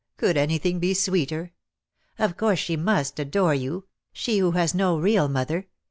Could 0.17 0.35
anything 0.35 0.79
be 0.79 0.95
sweeter? 0.95 1.53
Of 2.17 2.35
course 2.35 2.57
she 2.57 2.75
must 2.75 3.19
adore 3.19 3.53
you. 3.53 3.85
She 4.11 4.39
who 4.39 4.49
has 4.53 4.73
no 4.73 4.97
real 4.97 5.27
mother. 5.27 5.67